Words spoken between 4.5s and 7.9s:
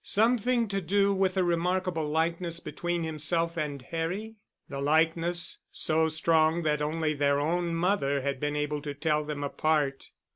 The likeness,—so strong that only their own